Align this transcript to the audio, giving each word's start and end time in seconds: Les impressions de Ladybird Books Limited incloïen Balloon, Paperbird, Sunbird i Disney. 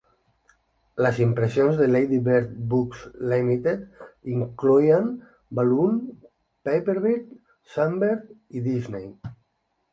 Les 1.05 1.17
impressions 1.25 1.81
de 1.81 1.87
Ladybird 1.95 2.55
Books 2.71 3.03
Limited 3.35 4.01
incloïen 4.37 5.07
Balloon, 5.61 6.03
Paperbird, 6.71 7.33
Sunbird 7.77 8.29
i 8.61 8.69
Disney. 8.73 9.09